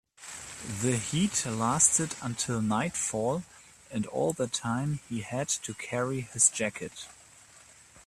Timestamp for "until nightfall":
2.23-3.43